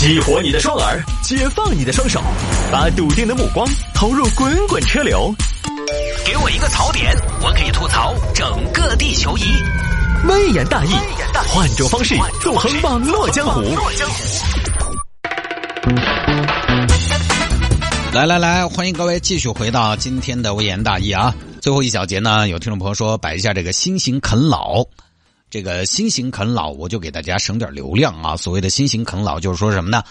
[0.00, 2.22] 激活你的双耳，解放你的双手，
[2.72, 5.30] 把笃定的目光投入滚滚车流。
[6.24, 9.42] 给我一个槽点，我可以吐槽整个地球仪。
[10.26, 10.94] 微言大义，
[11.52, 13.60] 换种方式纵横网络江湖。
[18.14, 21.34] 来来来，欢迎各位继续回到今天的微言大义啊！
[21.60, 24.82] 最后一小节呢，有听众朋友说摆一下这个新型啃老。
[25.50, 28.36] 这个新型啃老，我就给大家省点流量啊。
[28.36, 30.04] 所谓的新型啃老，就是说什么呢？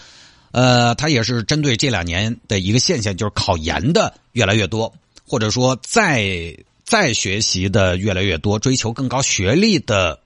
[0.52, 4.92] 呃，它也是针对这两年的一个现象，就是考研的越来越多，
[5.26, 10.20] 或者说在在学习的越来越多，追求更高学历的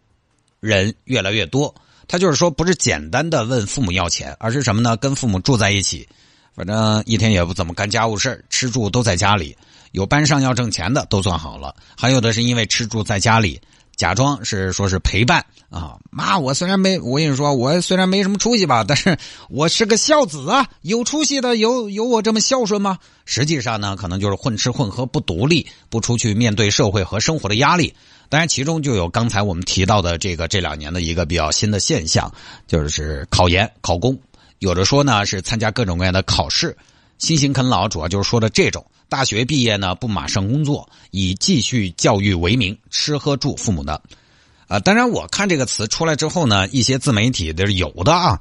[0.61, 1.75] 人越来越多。
[2.09, 4.97] 他就是说，不是简单的问父母要钱，而是什么呢？
[4.97, 6.09] 跟父母住在一起，
[6.55, 9.57] 反正一天也不怎么干家务事吃住都在家里。
[9.93, 13.61] 有班上要挣钱的都算好了，还有的是因为吃住在家里。
[13.97, 19.17] 假装是说是陪伴啊，妈，我虽然没，我跟你说，我虽然没什么出息吧，但是
[19.49, 22.99] 我是个孝子啊，有出息的有有我这么孝顺吗？
[23.25, 27.95] 实际上呢，可能就是混吃混喝，不独立，不出去面对社会和生活的压力。
[28.29, 32.33] 当然，其中就有刚才我们提到的这个这两年的一个比较新的现象，
[32.67, 34.19] 就是考研考公，
[34.59, 36.77] 有的说呢是参加各种各样的考试。
[37.19, 38.85] 辛勤啃老主要就是说的这种。
[39.15, 44.03] 大学毕业呢，不马上工作，以继续教育为名，吃喝住父母的，
[44.67, 48.41] 啊，当然我看这个词出来之后呢，一些自媒体的有的啊，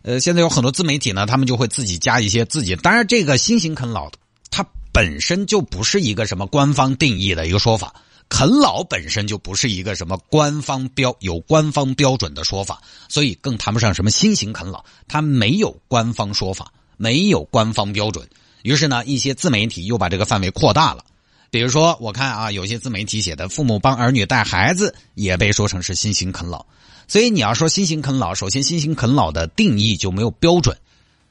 [0.00, 4.10] 呃，现在有很多自媒体呢，他们就会自己加一些自己，当然这个新型啃老，
[4.50, 7.94] 它本身就不是一个什么官方定义的一个说法，
[8.30, 12.80] 啃老本身就不是一个什么官方标有官方标准的说法，
[13.10, 18.26] 所以更谈不上什么新型啃老，它没有官方说法，没有官方标准。
[18.64, 21.04] 于是呢，一些自媒体又把这个范围扩大了，
[21.50, 26.64] 比如说，我看啊，有些自媒体写的“父母帮儿女带孩子”也被说成是新型啃老。
[27.06, 30.74] 所以你要说新型啃老，首先新型啃老的定义就没有标准。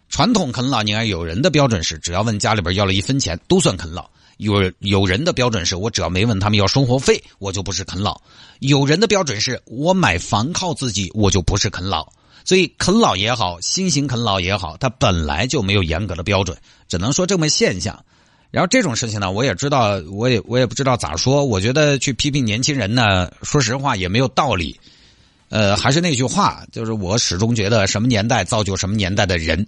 [0.09, 4.03] 传统啃老，你看有人的标准是，只要问家里边要了一分钱都算啃老；
[4.37, 8.13] 有有人的标准是我只要没问他们要生活费，我就不是啃老；
[8.59, 12.07] 有人的标准是我买房靠自己，我就不是啃老。
[12.45, 18.03] 所以啃老也好，新型啃老也好，它本来就没有严格的标准，只能说这么现象。
[18.51, 21.43] 然后这种事情呢，我也知道，我也我也不知道咋说。
[21.43, 24.79] 我觉得去批评年轻人呢，说实话也没有道理。
[25.49, 29.65] 呃，还是那句话，就是我始终觉得，什么年代造就什么年代的人，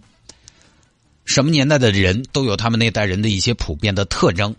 [1.25, 4.55] 什么年代的人都有他们那代人的一些普遍的特征。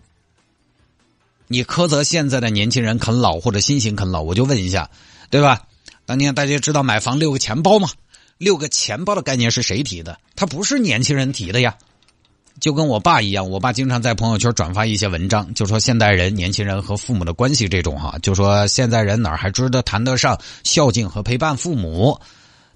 [1.47, 4.89] 你苛责现在的年轻人啃老或者新型啃老，我就问一下，
[5.29, 5.61] 对吧？
[6.05, 7.89] 当年大家知道买房六个钱包吗？
[8.37, 10.19] 六个钱包的概念是谁提的？
[10.35, 11.75] 他不是年轻人提的呀，
[12.59, 22.19] 就跟我爸一样，我爸经常在朋友圈转发一些文章，就说现代人、年轻人和父母的关系这种哈，就说现在人哪还值得谈得上孝敬和陪伴父母？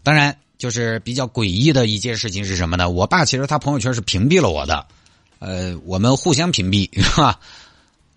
[0.04, 2.90] 当然，就是比较诡异的一件事情是什么呢？
[2.90, 4.86] 我爸其实他朋友圈是屏蔽了我的，
[5.40, 7.40] 呃，我们互相屏蔽，是吧？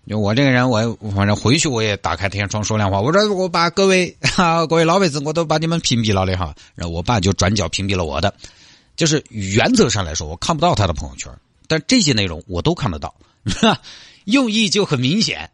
[0.07, 3.01] 就我这个人，我反正回去我也打开天窗说亮话。
[3.01, 6.53] 我说我把各位 哈各位老辈子我都把你们屏蔽了的哈。
[6.75, 8.33] 然后我爸就转角屏蔽了我的。
[8.95, 11.31] 就是原则上来说，我看不到他的朋友圈，
[11.67, 13.13] 但这些内容我都看得到，
[14.25, 15.49] 用意就很明显。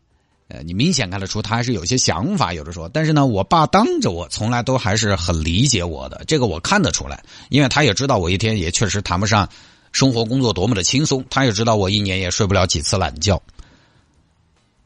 [0.47, 2.89] 呃，你明显看得出他还是有些想法，有的说。
[2.89, 9.47] 但是呢，我爸当着我从来都还是很理解我的，这个我看得出来，因为他也知道我一天也确实谈不上
[9.93, 13.41] 生活工作多么的轻松，他也知道我一年也睡不了几次懒觉。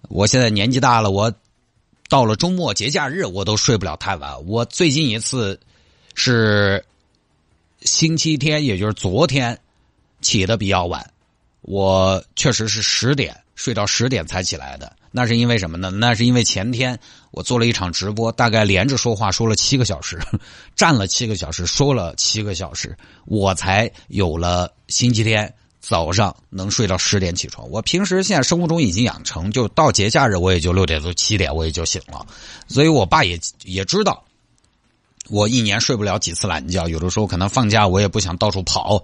[0.09, 1.33] 我现在年纪大了，我
[2.09, 4.45] 到了周末节假日我都睡不了太晚。
[4.45, 5.59] 我最近一次
[6.13, 6.83] 是
[7.81, 9.59] 星期天，也就是昨天
[10.21, 11.11] 起的比较晚。
[11.61, 14.95] 我确实是十点睡到十点才起来的。
[15.11, 15.89] 那是因为什么呢？
[15.89, 16.99] 那是因为前天
[17.31, 20.19] 我做了一场直播，大概连着说话说了七个小时，
[20.75, 22.95] 站了七个小时，说了七个小时，
[23.25, 25.51] 我才有了星期天。
[25.87, 32.25] 早上能睡到十点起床，我平时现在生活中已经养成，就到节假日我也就六点多七点我也就醒了，
[32.67, 34.23] 所以我爸也也知道，
[35.29, 38.99] 我一年睡不了几次懒觉，有的时候可能放假我也不想到处跑，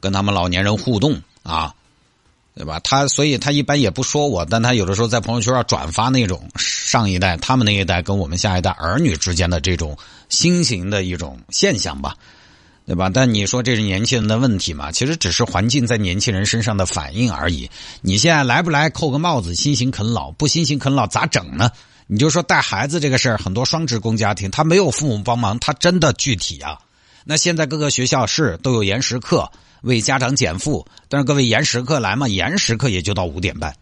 [0.00, 1.74] 跟他们老年人互动啊，
[2.54, 2.78] 对吧？
[2.80, 9.96] 他所以他一般也不说我，但他有的时候在朋友圈上转发那种上一代他们那一代跟我们下一代儿女之间的这种
[10.28, 12.14] 新型的一种现象吧。
[12.88, 13.10] 对吧？
[13.12, 14.90] 但你说这是年轻人的问题嘛？
[14.90, 17.70] 其实只是环境在年轻人身上的反应而已。
[18.00, 21.70] 你现在来不来扣个帽子，新型啃老不新型啃老咋整呢？
[22.06, 26.78] 你就说带孩子这个事儿，很多双职工家庭他没有父母帮忙，他真的具体啊。
[27.26, 29.52] 那现在各个学校是都有延时课
[29.82, 32.26] 为家长减负，但是各位延时课来嘛？
[32.26, 33.76] 延时课也就到五点半，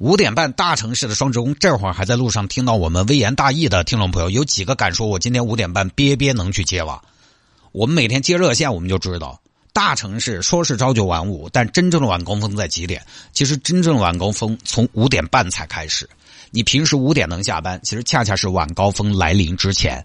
[0.00, 7.00] 五点半大城市的双职工这会儿还在路上听到我们微言大义的听众朋友，有几个敢说我今天五点半憋憋能去接娃？
[7.72, 9.40] 我们每天接热线，我们就知道
[9.72, 13.00] 大城市说是朝九晚五，但真正的晚高峰在几点？
[13.32, 16.08] 其实真正的晚高峰从五点半才开始。
[16.50, 20.04] 你平时五点能下班，其实恰恰是晚高峰来临之前。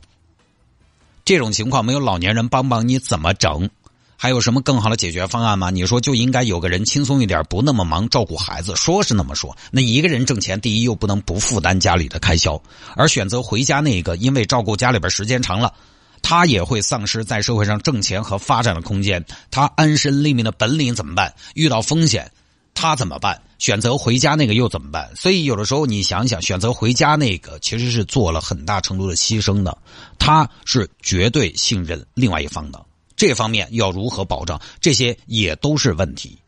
[1.24, 3.68] 这种情况没有老年人帮帮你怎么整？
[4.16, 5.72] 还有什么更好的解决方案吗？
[5.72, 9.58] 你说就应该有个人轻松一点，不那么忙照顾孩子，说是那么说。
[9.72, 12.62] 那一个人挣钱，第一又不能不负担家里的开销，
[12.96, 15.74] 而选择回家那个，因为照顾家里边时间长了。
[16.28, 21.32] 他也会丧失在社会上挣钱和发展的空间，他安身立命的本领怎么办？
[21.54, 22.32] 遇到风险，
[22.74, 23.44] 他怎么办？
[23.60, 25.16] 选择回家那个又怎么办？
[25.16, 29.78] 所以有的时候你想想，选择回家那个其实是做了很大程度的牺牲的，
[30.18, 32.84] 他是绝对信任另外一方的，
[33.16, 34.60] 这方面要如何保障？
[34.82, 36.40] 这些也都是问题，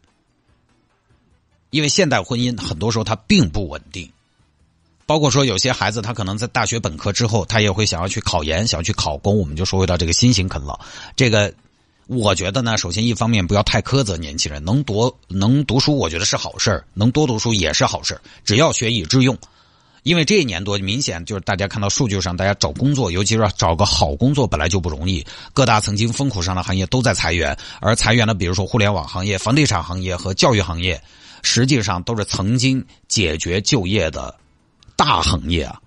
[1.69, 4.11] 因为现代婚姻很多时候它并不稳定。
[5.07, 9.39] 包括说有些孩子，他可能在大学本科之后，他也会想要去考研，想要去考公。
[9.39, 10.77] 我们就说回到这个新型啃老，
[11.15, 11.51] 这个
[12.07, 19.37] 我觉得呢，首先一方面不要太苛责年轻人，能读能读书，我觉得是好事能多读书也是好事只要学以致用。
[20.03, 25.25] 因为这一年多，明显就是大家看到数据上，大家找工作，尤其是找个好工作，本来就不容易。
[25.53, 31.01] 各大曾经风口上的行业都在裁员，而裁员的，比如说互联网行业、房地产行业和教育行业，
[31.43, 34.35] 实际上都是曾经解决就业的。
[34.97, 35.79] 大行业啊，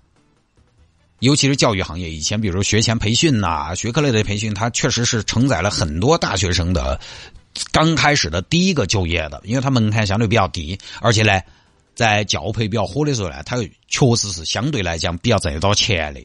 [1.19, 6.99] 尤其是教育行业，以前比如学前培训呐、学科类的培训，它确实是承载了很多大学生的
[7.73, 11.41] 刚开始的第一个就业的，因为它门槛相对比较低，而且呢，
[11.95, 13.59] 在教培比较火的时候呢，它
[13.89, 16.25] 确实是相对来讲比较挣得到钱的，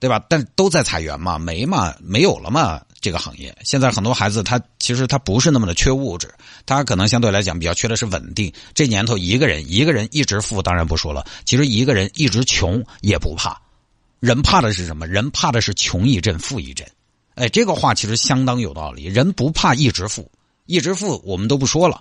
[0.00, 0.22] 对吧？
[0.28, 2.82] 但都在裁员嘛，没嘛，没有了嘛。
[3.04, 6.32] 这个行业现在很多孩子，他其实他不是那么的缺物质，
[6.64, 8.50] 他可能相对来讲比较缺的是稳定。
[8.72, 11.22] 这年头一个人一个人一直富，当然不说了。
[11.44, 13.60] 其实一个人一直穷也不怕，
[14.20, 15.06] 人怕的是什么？
[15.06, 16.90] 人怕的是穷一阵富一阵。
[17.34, 19.04] 哎，这个话其实相当有道理。
[19.04, 20.30] 人不怕一直富，
[20.64, 22.00] 一直富我们都不说了，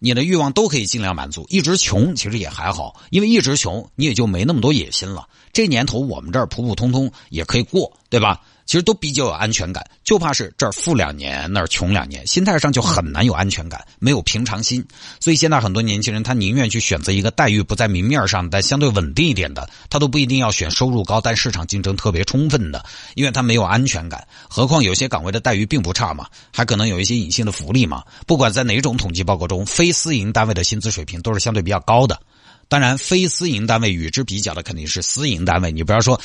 [0.00, 1.46] 你的欲望都可以尽量满足。
[1.48, 5.26] 一直穷其实也还好，因为一直穷你也就没那么多野心了。
[5.50, 8.42] 这年头我们这儿普普通通也可以过，对吧？
[8.70, 14.86] 其实都比较有安全感，就怕是这儿富两年，那儿穷两年，心态上就很难有安全感，没有平常心。
[15.18, 22.84] 所以现在很多年轻人，他宁愿去选择一个待遇不在明面上，但相对稳定一点的，他都不一定要选收入高但市场竞争特别充分的，
[23.16, 24.24] 因为他没有安全感。
[24.48, 28.04] 何况有些岗位的待遇并不差嘛，还可能有一些隐性的福利嘛。
[28.24, 32.20] 不管在哪种统计报告中，非私营单位的薪资水平都是相对比较高的。
[32.68, 35.72] 当然，非私营单位与之比较的肯定是私营单位。
[35.72, 36.20] 你不要说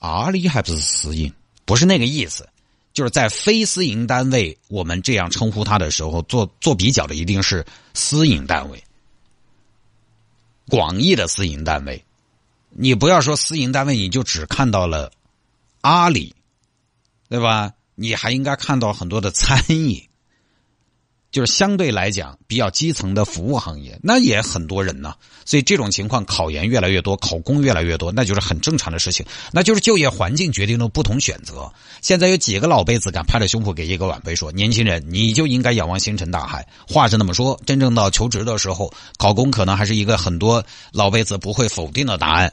[0.00, 1.32] 阿里还不是私营。
[1.64, 2.48] 不是那个意思，
[2.92, 7.64] 就是在非私营单位，我们这样称呼他的时候，做做比较的一定是
[7.94, 8.82] 私营单位，
[10.68, 12.04] 广义的私营单位。
[12.70, 15.12] 你不要说私营单位，你就只看到了
[15.80, 16.34] 阿里，
[17.28, 17.72] 对吧？
[17.94, 20.08] 你还应该看到很多的餐饮。
[21.34, 25.14] 就是相对来讲比较基层的服务行业，那也很多人呢，
[25.44, 29.26] 所以这种情况考研越来越多，考公越来越多，那就是很正常的事情。
[29.50, 31.68] 那就是就业环境决定了不同选择。
[32.00, 42.52] 现在有几个老辈子敢拍着胸脯给一个晚辈说：“年轻人，你就应该仰望星辰大海。”话是那么说，真正到求职的时候，考公可能还是一个很多老辈子不会否定的答案。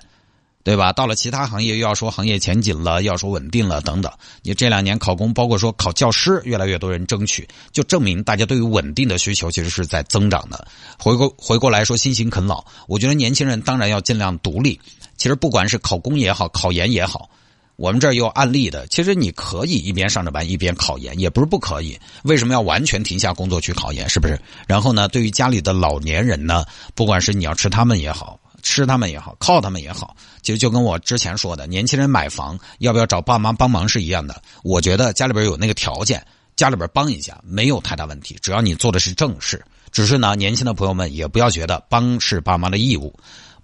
[0.64, 0.94] 对吧？
[0.94, 4.12] 到了其他行业，又要说行业前景了，要说稳定了等等。
[4.44, 10.68] 你这两年考公，包括说考教师，越来越多人争取，就证明大家对于稳定的需求其实是在增长的。
[11.00, 14.80] 回过回过来说，辛勤啃老，我觉得年轻人当然要尽量独立。
[15.18, 17.30] 其实不管是考公也好，考研也好，
[17.76, 18.86] 我们这儿有案例的。
[18.88, 22.00] 其实你可以一边上着班一边考研，也不是不可以。
[22.24, 24.10] 为什么要完全停下工作去考研？
[24.10, 24.40] 是不是？
[24.68, 26.66] 然后呢，对于家里的老年人呢，
[26.96, 28.40] 不管是你要吃他们也好。
[28.62, 34.42] 吃他们也好，靠他们也好，其实就跟我之前说的，年轻人买房要不要找爸妈帮忙是一样的。
[34.64, 36.26] 我觉得家里边有那个条件，
[36.56, 39.64] 家里边帮一下没有太大问题，只要你做的是正事。
[39.92, 43.14] 只是呢，年轻的朋友们也不要觉得帮是爸妈的义务，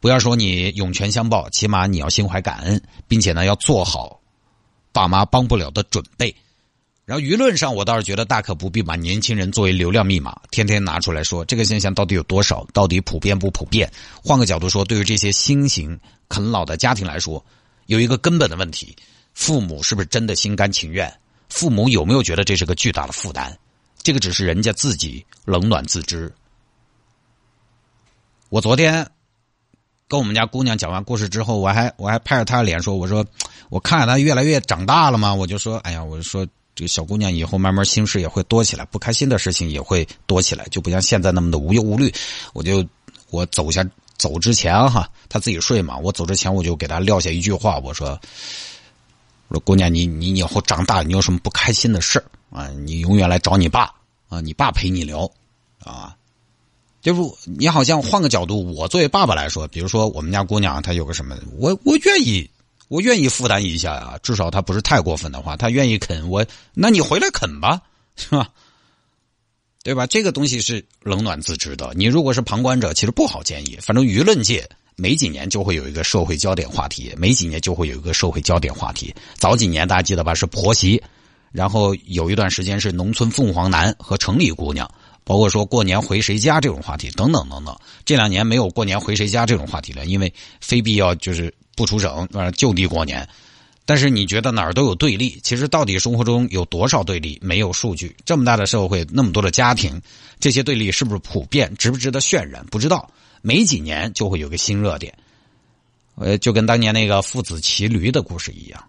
[0.01, 4.20] 不要说你涌泉相报，起码你要心怀感恩，并且呢要做好
[4.92, 6.36] 爸妈帮不了的准备。
[7.08, 13.90] 然后舆论上，我倒是觉得大可不必把年轻人作为流量密码，天天拿出来说这个现象到底有多少，到底普遍不普遍？
[14.22, 15.98] 换个角度说，对于这些新型
[16.28, 17.42] 啃老的家庭来说，
[17.86, 18.94] 有一个根本的问题：
[19.34, 21.10] 父母是不是真的心甘情愿？
[21.48, 23.56] 父母有没有觉得这是个巨大的负担？
[24.04, 26.30] 这个只是人家自己冷暖自知。
[28.50, 29.10] 我昨天
[30.10, 33.26] 跟我们家姑娘讲完故事之后，我还我还拍着她的脸说：“我说
[33.70, 36.46] 我看着她越来越长大了嘛，我就说，哎呀，我就说。”
[36.78, 42.14] 这个小姑娘以后慢慢心事也会多起来，不开心的事情也会多起来，就不像现在那么的无忧无虑。
[42.54, 42.86] 我就
[43.32, 43.84] 我走下
[44.16, 48.10] 走之前哈，她自己睡嘛，我走之前我就给她撂下一句话，我说
[49.50, 52.68] ：“我说姑娘，你你以后长大，你有什么不开心的事啊？
[52.86, 53.92] 你永远来找你爸
[54.30, 55.28] 啊，你爸陪你聊
[55.80, 56.16] 啊。
[57.02, 62.48] 就是你好像换个角度，我作为爸爸来说，比如说我们家姑娘她有个什么，我我愿意，
[62.88, 67.82] 我愿意负担一下呀，至少他不是太过分的话，他愿意啃我，那你回来啃吧，
[68.15, 68.50] 是吧？
[69.84, 70.06] 对吧？
[70.06, 71.94] 这个东西是冷暖自知的。
[71.96, 73.77] 你如果是旁观者，其实不好建议。
[73.82, 79.15] 反正舆论界每几年就会有一个社会焦点话题，每几年就会有一个社会焦点话题。
[79.36, 80.34] 早几年大家记得吧？
[80.34, 81.01] 是婆媳，
[81.51, 84.89] 然后有一段时间是农村凤凰男和城里姑娘。
[85.24, 93.26] 包括说过年回谁家这种话题等等等等，这两年没有过年回谁家这种话题了，因为非必要就是不出省，呃，就地过年。
[93.86, 97.40] 但是你觉得哪儿都有对立，其实到底生活中有多少对立？
[97.42, 98.14] 没有数据。
[98.26, 100.02] 这么大的社会，那么多的家庭，
[100.42, 101.74] 这些对立是不是普遍？
[101.78, 102.66] 值不值得渲染？
[102.66, 103.10] 不知道。
[103.42, 105.14] 没几年就会有个新热点，
[106.16, 108.84] 呃，就跟当年那个父子骑驴的故事一样。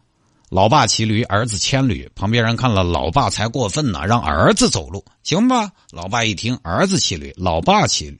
[0.48, 2.10] 老爸骑驴，儿子牵驴。
[2.16, 5.70] 旁边人看了，老爸才过分呢，让儿子走路，行吧？
[5.92, 8.18] 老爸一听，儿子骑驴，老爸骑，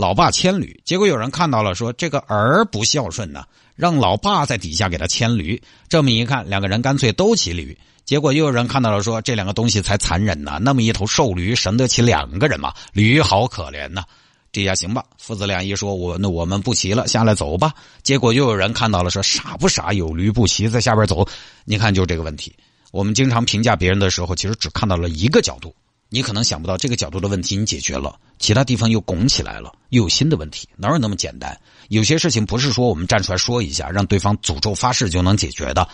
[0.00, 0.80] 老爸牵驴。
[0.82, 3.44] 结果有人看到了，说这个儿不孝顺呢，
[3.76, 5.60] 让老爸在底下给他牵驴。
[5.90, 7.76] 这么一看，两个人干脆都骑驴。
[8.06, 12.72] 结果又有人看到了，说这两个东西才残忍呢，那么一头瘦驴，省得起两个人吗？
[12.94, 14.02] 驴好可怜呐。
[14.50, 17.70] 这下行吧，父子俩一说，我那我们不骑了，下来走吧。
[18.02, 19.92] 结果又有人看到了，说傻不傻？
[19.92, 21.28] 有驴不骑，在下边走。
[21.66, 22.56] 你看，就这个问题。
[22.90, 25.72] 我们经常评价别人的时候，其实只看到了一个角度。
[26.10, 30.68] 你可能想不到这个角度的问题你解决了，其他地方又拱起来了，又有新的问题。
[30.76, 31.58] 哪有那么简单？
[31.88, 35.88] 有些事情不是说我们站出来说一下，让对方诅咒发誓就能解决的。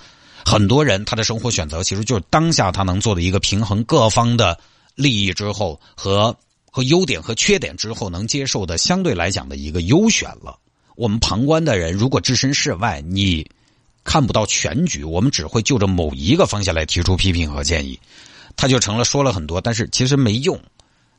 [0.44, 4.58] 很多人他的生活选择，其实就是当下他能做的一个平衡各方的
[4.96, 6.36] 利益之后和。
[6.68, 10.58] 和优点和缺点之后能接受的相对来讲的一个优选了。
[10.94, 13.50] 我们旁观的人如果置身事外，你
[14.04, 17.98] 看不到全局，我们只会就着某一个方向来提出批评和建议，
[18.56, 20.58] 他就成了说了很多，但是其实没用。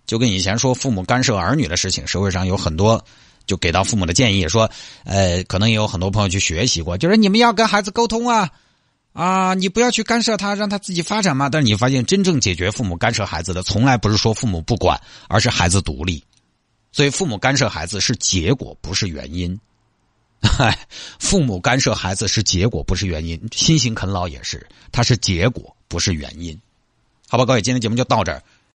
[0.05, 3.03] 就跟以前说父母干涉儿女的事情，社会上有很多
[3.45, 4.69] 就给到父母的建议，说
[5.03, 8.49] 呃，可能也有很多朋友去学习过，就是你们要跟孩子沟通啊。
[9.13, 11.49] 啊，你不要去干涉他，让他自己发展嘛。
[11.49, 16.23] 但是你发现，真正解决父母干涉孩子的，从来不是说父母不管，而是孩子独立。
[16.91, 19.59] 所以，父母干涉孩子是结果，不是原因。
[20.39, 20.77] 嗨，
[21.19, 23.41] 父母干涉孩子是结果，不是原因。
[23.51, 26.55] 辛勤啃老也是，它是结果，不是原因。
[27.29, 28.41] 好吧，各位，今天节目就到这儿。